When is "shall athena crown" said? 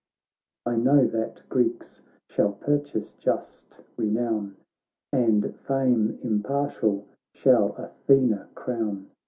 7.35-9.11